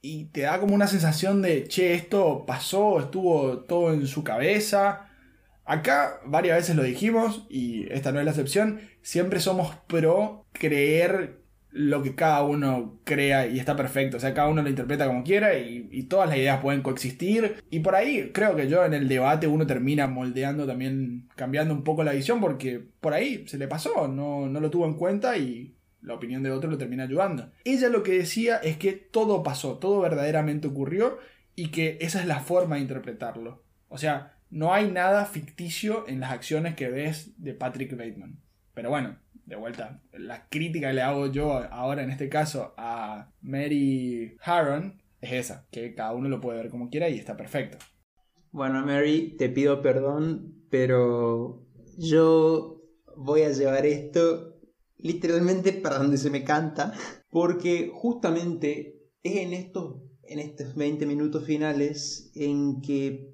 [0.02, 5.10] y te da como una sensación de, che, esto pasó, estuvo todo en su cabeza.
[5.66, 11.42] Acá varias veces lo dijimos, y esta no es la excepción, siempre somos pro creer
[11.72, 14.18] lo que cada uno crea y está perfecto.
[14.18, 17.64] O sea, cada uno lo interpreta como quiera y, todas las ideas pueden coexistir.
[17.70, 21.84] Y por ahí creo que yo en el debate uno termina moldeando también, cambiando un
[21.84, 25.38] poco la visión porque por ahí se le pasó, no, no lo tuvo en cuenta
[25.38, 25.77] y
[26.08, 27.52] la opinión de otro lo termina ayudando.
[27.64, 31.20] Ella lo que decía es que todo pasó, todo verdaderamente ocurrió
[31.56, 33.64] y que esa es la forma de interpretarlo.
[33.90, 38.40] O sea, no hay nada ficticio en las acciones que ves de Patrick Bateman.
[38.74, 43.32] Pero bueno, de vuelta, la crítica que le hago yo ahora en este caso a
[43.42, 47.78] Mary Harron es esa, que cada uno lo puede ver como quiera y está perfecto.
[48.52, 51.66] Bueno, Mary, te pido perdón, pero
[51.98, 52.82] yo
[53.16, 54.57] voy a llevar esto
[54.98, 56.94] literalmente para donde se me canta,
[57.30, 63.34] porque justamente es en estos, en estos 20 minutos finales en que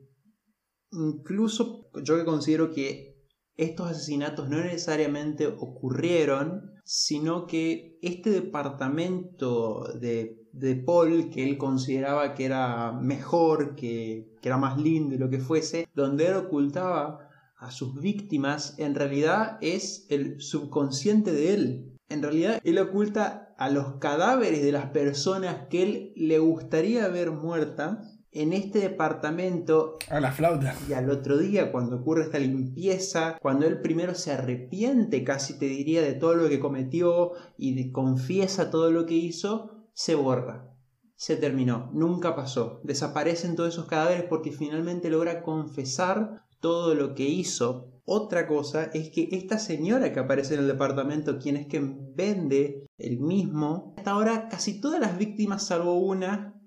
[0.92, 3.14] incluso yo que considero que
[3.56, 12.34] estos asesinatos no necesariamente ocurrieron, sino que este departamento de, de Paul, que él consideraba
[12.34, 17.23] que era mejor, que, que era más lindo y lo que fuese, donde él ocultaba
[17.64, 21.94] a sus víctimas, en realidad es el subconsciente de él.
[22.10, 27.32] En realidad él oculta a los cadáveres de las personas que él le gustaría ver
[27.32, 29.98] muertas en este departamento.
[30.10, 30.76] A la flauta.
[30.90, 35.66] Y al otro día cuando ocurre esta limpieza cuando él primero se arrepiente casi te
[35.66, 40.70] diría de todo lo que cometió y de, confiesa todo lo que hizo se borra.
[41.16, 41.90] Se terminó.
[41.94, 42.82] Nunca pasó.
[42.84, 47.92] Desaparecen todos esos cadáveres porque finalmente logra confesar todo lo que hizo.
[48.06, 52.88] Otra cosa es que esta señora que aparece en el departamento quien es quien vende
[52.98, 56.60] el mismo hasta ahora casi todas las víctimas salvo una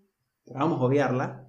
[0.54, 1.46] vamos a obviarla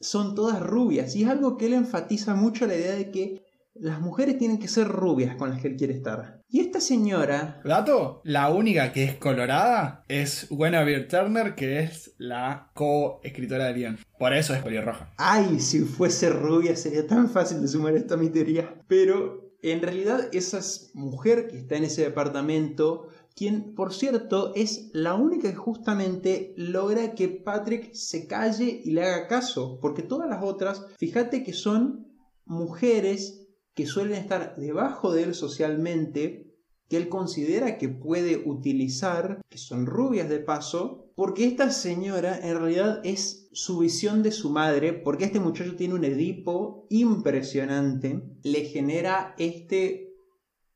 [0.00, 1.14] son todas rubias.
[1.14, 3.43] Y es algo que él enfatiza mucho la idea de que
[3.74, 6.40] las mujeres tienen que ser rubias con las que él quiere estar.
[6.48, 7.60] Y esta señora...
[7.64, 13.98] Dato, la única que es colorada es Guinevere Turner, que es la co-escritora de Leon.
[14.18, 15.12] Por eso es pelirroja.
[15.16, 18.74] Ay, si fuese rubia sería tan fácil de sumar esto a mi teoría.
[18.86, 20.60] Pero En realidad, esa
[20.92, 27.14] mujer que está en ese departamento, quien por cierto es la única que justamente logra
[27.14, 32.06] que Patrick se calle y le haga caso, porque todas las otras, fíjate que son
[32.44, 33.43] mujeres
[33.74, 36.54] que suelen estar debajo de él socialmente,
[36.88, 42.58] que él considera que puede utilizar, que son rubias de paso, porque esta señora en
[42.58, 48.64] realidad es su visión de su madre, porque este muchacho tiene un Edipo impresionante, le
[48.64, 50.14] genera este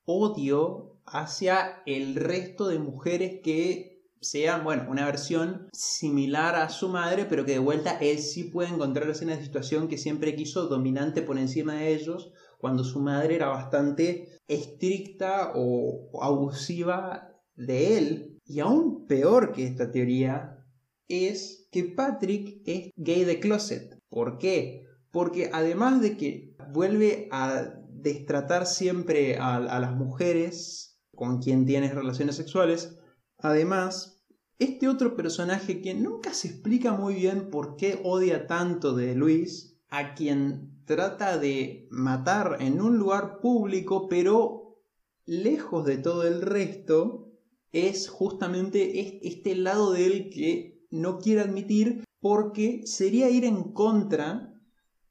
[0.04, 7.24] odio hacia el resto de mujeres que sean, bueno, una versión similar a su madre,
[7.24, 11.22] pero que de vuelta él sí puede encontrarse en una situación que siempre quiso dominante
[11.22, 18.40] por encima de ellos, cuando su madre era bastante estricta o abusiva de él.
[18.44, 20.64] Y aún peor que esta teoría
[21.08, 23.98] es que Patrick es gay de closet.
[24.08, 24.84] ¿Por qué?
[25.10, 32.36] Porque además de que vuelve a destratar siempre a, las mujeres con quien tienes relaciones
[32.36, 32.98] sexuales,
[33.38, 34.22] además,
[34.58, 39.77] este otro personaje que nunca se explica muy bien por qué odia tanto de Luis,
[39.90, 44.78] a quien trata de matar en un lugar público, pero
[45.26, 47.28] lejos de todo el resto,
[47.72, 54.54] es justamente este lado de él que no quiere admitir porque sería ir en contra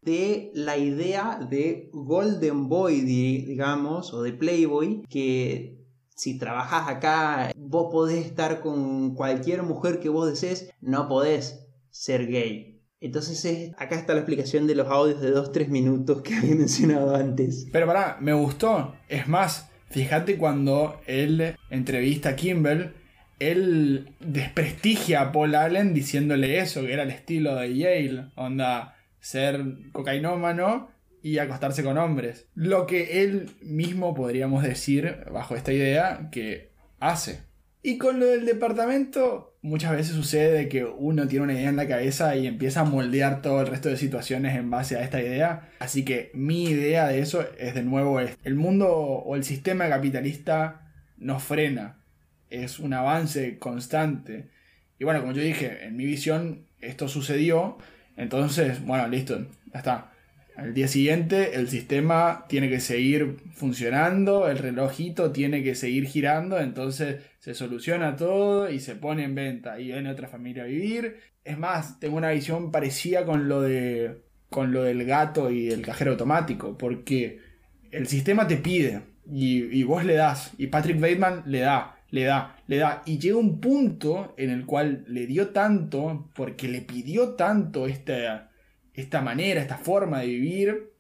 [0.01, 7.89] de la idea de Golden Boy, digamos, o de Playboy, que si trabajas acá, vos
[7.91, 12.76] podés estar con cualquier mujer que vos desees, no podés ser gay.
[12.99, 17.67] Entonces acá está la explicación de los audios de 2-3 minutos que había mencionado antes.
[17.71, 18.95] Pero pará, me gustó.
[19.07, 22.93] Es más, fíjate cuando él entrevista a Kimball,
[23.39, 29.63] él desprestigia a Paul Allen diciéndole eso, que era el estilo de Yale, onda ser
[29.91, 30.89] cocainómano
[31.21, 32.47] y acostarse con hombres.
[32.55, 37.41] Lo que él mismo podríamos decir, bajo esta idea, que hace.
[37.83, 41.87] Y con lo del departamento, muchas veces sucede que uno tiene una idea en la
[41.87, 45.69] cabeza y empieza a moldear todo el resto de situaciones en base a esta idea.
[45.79, 50.91] Así que mi idea de eso es de nuevo el mundo o el sistema capitalista
[51.17, 51.97] nos frena.
[52.49, 54.49] Es un avance constante.
[54.99, 57.77] Y bueno, como yo dije, en mi visión esto sucedió.
[58.15, 60.11] Entonces, bueno, listo, ya está.
[60.57, 66.59] Al día siguiente el sistema tiene que seguir funcionando, el relojito tiene que seguir girando,
[66.59, 71.17] entonces se soluciona todo y se pone en venta y viene otra familia a vivir.
[71.43, 75.83] Es más, tengo una visión parecida con lo de con lo del gato y el
[75.83, 77.39] cajero automático, porque
[77.91, 79.01] el sistema te pide
[79.31, 83.19] y, y vos le das y Patrick Bateman le da, le da, le da y
[83.19, 88.46] llega un punto en el cual le dio tanto porque le pidió tanto esta
[88.97, 90.91] esta manera, esta forma de vivir,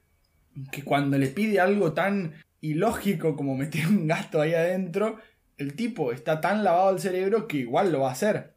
[0.71, 5.17] que cuando le pide algo tan ilógico como meter un gato ahí adentro,
[5.57, 8.53] el tipo está tan lavado el cerebro que igual lo va a hacer.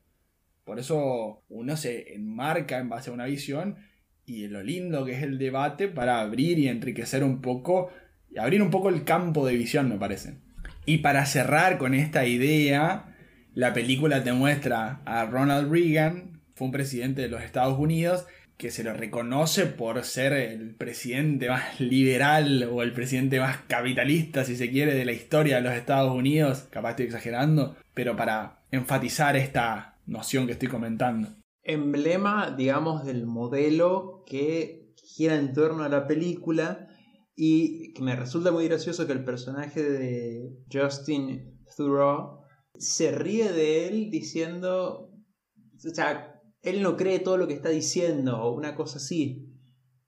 [0.64, 3.76] Por eso uno se enmarca en base a una visión
[4.26, 7.90] y lo lindo que es el debate para abrir y enriquecer un poco,
[8.30, 10.34] y abrir un poco el campo de visión, me parece.
[10.84, 13.16] Y para cerrar con esta idea,
[13.54, 18.26] la película te muestra a Ronald Reagan, fue un presidente de los Estados Unidos,
[18.60, 24.44] que se lo reconoce por ser el presidente más liberal o el presidente más capitalista,
[24.44, 26.66] si se quiere, de la historia de los Estados Unidos.
[26.68, 31.28] Capaz estoy exagerando, pero para enfatizar esta noción que estoy comentando.
[31.62, 36.86] Emblema, digamos, del modelo que gira en torno a la película
[37.34, 42.40] y que me resulta muy gracioso que el personaje de Justin Thoreau
[42.74, 45.10] se ríe de él diciendo,
[45.76, 49.46] o sea, él no cree todo lo que está diciendo o una cosa así.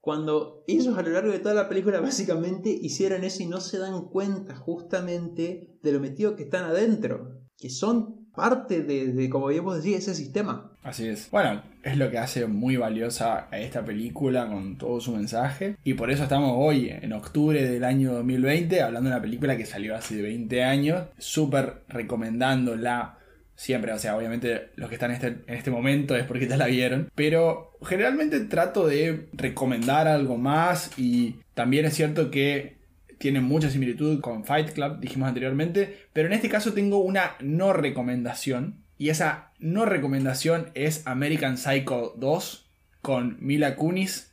[0.01, 3.79] Cuando ellos a lo largo de toda la película básicamente hicieron eso y no se
[3.79, 9.77] dan cuenta justamente de lo metido que están adentro, que son parte de, como habíamos
[9.77, 10.73] decir, ese sistema.
[10.83, 11.31] Así es.
[11.31, 15.77] Bueno, es lo que hace muy valiosa a esta película con todo su mensaje.
[15.85, 19.67] Y por eso estamos hoy, en octubre del año 2020, hablando de una película que
[19.67, 21.07] salió hace 20 años.
[21.19, 23.19] Súper recomendándola
[23.63, 26.57] Siempre, o sea, obviamente los que están en este, en este momento es porque ya
[26.57, 27.13] la vieron.
[27.15, 32.79] Pero generalmente trato de recomendar algo más y también es cierto que
[33.19, 36.09] tiene mucha similitud con Fight Club, dijimos anteriormente.
[36.13, 38.83] Pero en este caso tengo una no recomendación.
[38.99, 42.69] Y esa no recomendación es American Psycho 2
[43.01, 44.32] con Mila Kunis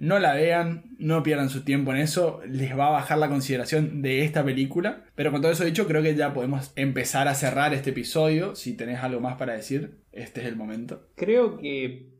[0.00, 4.00] no la vean, no pierdan su tiempo en eso, les va a bajar la consideración
[4.00, 5.04] de esta película.
[5.14, 8.54] Pero con todo eso dicho, creo que ya podemos empezar a cerrar este episodio.
[8.54, 11.06] Si tenés algo más para decir, este es el momento.
[11.16, 12.18] Creo que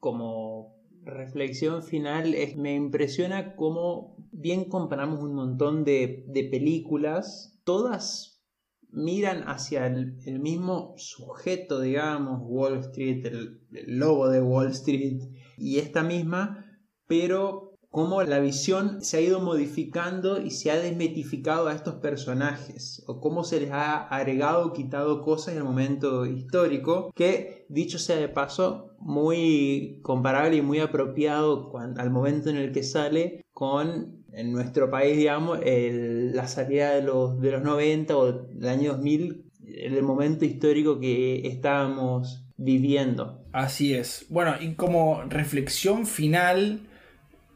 [0.00, 8.42] como reflexión final me impresiona cómo bien comparamos un montón de, películas, todas
[8.90, 15.22] miran hacia el, mismo sujeto, digamos, Wall Street, el, el logo de Wall Street
[15.56, 16.65] y esta misma,
[17.06, 23.02] pero cómo la visión se ha ido modificando y se ha desmetificado a estos personajes,
[23.06, 27.98] o cómo se les ha agregado o quitado cosas en el momento histórico, que dicho
[27.98, 34.24] sea de paso, muy comparable y muy apropiado al momento en el que sale con
[34.32, 38.92] en nuestro país, digamos, el- la salida de los, de los 90 o del año
[38.92, 43.40] 2000, el momento histórico que estábamos viviendo.
[43.52, 44.26] Así es.
[44.28, 46.80] Bueno, y como reflexión final,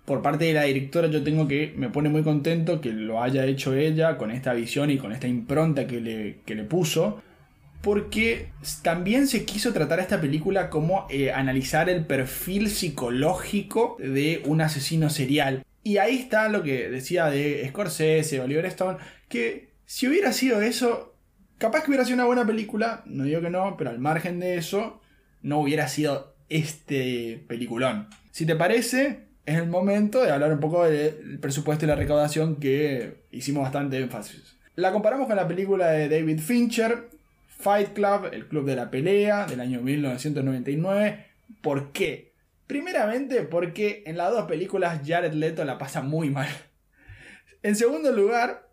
[0.05, 3.45] por parte de la directora, yo tengo que, me pone muy contento que lo haya
[3.47, 7.23] hecho ella con esta visión y con esta impronta que le, que le puso.
[7.81, 8.49] Porque
[8.83, 15.09] también se quiso tratar esta película como eh, analizar el perfil psicológico de un asesino
[15.09, 15.65] serial.
[15.83, 18.99] Y ahí está lo que decía de Scorsese, Oliver Stone,
[19.29, 21.15] que si hubiera sido eso,
[21.57, 24.57] capaz que hubiera sido una buena película, no digo que no, pero al margen de
[24.57, 25.01] eso,
[25.43, 28.09] no hubiera sido este peliculón.
[28.31, 32.57] Si te parece, es el momento de hablar un poco del presupuesto y la recaudación
[32.57, 34.57] que hicimos bastante énfasis.
[34.77, 37.09] La comparamos con la película de David Fincher,
[37.49, 41.27] Fight Club, el club de la pelea, del año 1999.
[41.63, 42.33] ¿Por qué?
[42.69, 46.49] Primeramente porque en las dos películas Jared Leto la pasa muy mal.
[47.65, 48.69] En segundo lugar,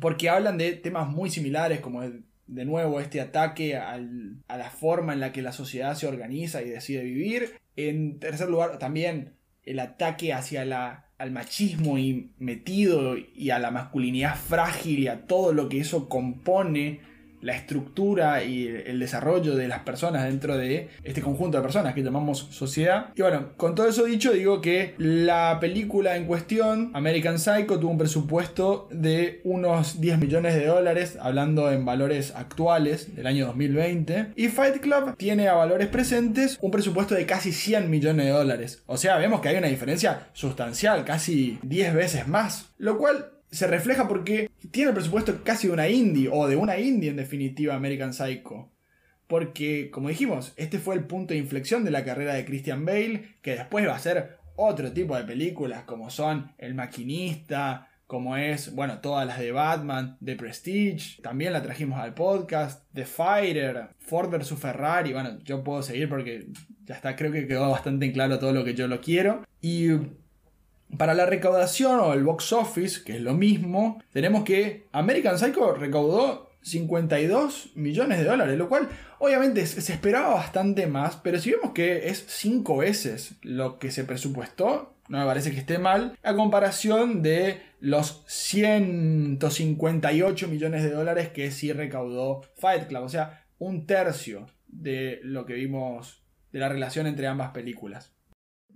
[0.00, 5.20] porque hablan de temas muy similares como de nuevo este ataque a la forma en
[5.20, 7.58] la que la sociedad se organiza y decide vivir.
[7.74, 9.34] En tercer lugar, también
[9.64, 15.26] el ataque hacia la, al machismo y metido y a la masculinidad frágil y a
[15.26, 17.00] todo lo que eso compone
[17.40, 22.02] la estructura y el desarrollo de las personas dentro de este conjunto de personas que
[22.02, 23.08] llamamos sociedad.
[23.14, 27.90] Y bueno, con todo eso dicho, digo que la película en cuestión, American Psycho, tuvo
[27.90, 34.32] un presupuesto de unos 10 millones de dólares, hablando en valores actuales del año 2020.
[34.36, 38.82] Y Fight Club tiene a valores presentes un presupuesto de casi 100 millones de dólares.
[38.86, 42.70] O sea, vemos que hay una diferencia sustancial, casi 10 veces más.
[42.78, 46.78] Lo cual se refleja porque tiene el presupuesto casi de una indie, o de una
[46.78, 48.70] indie en definitiva, American Psycho.
[49.26, 53.36] Porque, como dijimos, este fue el punto de inflexión de la carrera de Christian Bale,
[53.42, 58.74] que después va a ser otro tipo de películas, como son El Maquinista, como es,
[58.74, 64.28] bueno, todas las de Batman, The Prestige, también la trajimos al podcast, The Fighter, Ford
[64.30, 66.48] vs Ferrari, bueno, yo puedo seguir porque
[66.84, 69.46] ya está, creo que quedó bastante en claro todo lo que yo lo quiero.
[69.60, 69.90] Y
[70.96, 75.74] para la recaudación o el box office, que es lo mismo, tenemos que American Psycho
[75.74, 78.88] recaudó 52 millones de dólares, lo cual
[79.18, 84.04] obviamente se esperaba bastante más, pero si vemos que es 5 veces lo que se
[84.04, 91.30] presupuestó, no me parece que esté mal, a comparación de los 158 millones de dólares
[91.30, 96.22] que sí recaudó Fight Club, o sea, un tercio de lo que vimos
[96.52, 98.12] de la relación entre ambas películas.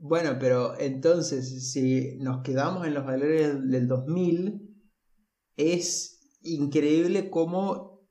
[0.06, 4.60] Bueno, pero entonces, si nos quedamos en los valores del 2000,
[5.56, 8.06] es increíble cómo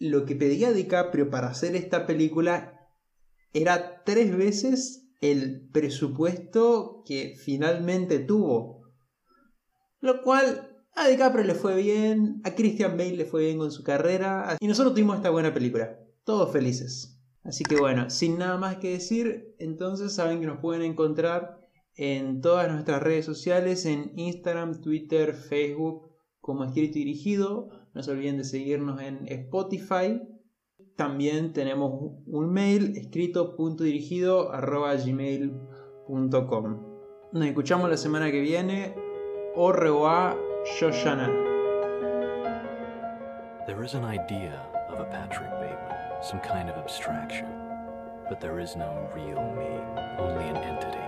[0.00, 2.80] lo que pedía DiCaprio para hacer esta película
[3.52, 8.90] era tres veces el presupuesto que finalmente tuvo.
[10.00, 13.84] Lo cual a DiCaprio le fue bien, a Christian Bale le fue bien con su
[13.84, 15.96] carrera, y nosotros tuvimos esta buena película.
[16.24, 17.15] Todos felices.
[17.46, 21.60] Así que bueno, sin nada más que decir, entonces saben que nos pueden encontrar
[21.94, 27.68] en todas nuestras redes sociales, en Instagram, Twitter, Facebook, como escrito y dirigido.
[27.94, 30.20] No se olviden de seguirnos en Spotify.
[30.96, 31.92] También tenemos
[32.26, 36.82] un mail escrito.dirigido arroba gmail.com.
[37.32, 38.94] Nos escuchamos la semana que viene.
[39.56, 40.36] Revoir,
[40.78, 41.28] Shoshana.
[43.66, 45.95] There is an idea of a Patrick Bateman,
[46.26, 47.46] some kind of abstraction.
[48.28, 49.68] But there is no real me,
[50.18, 50.98] only an entity.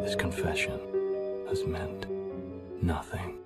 [0.00, 0.78] This confession
[1.48, 2.06] has meant
[2.80, 3.38] nothing.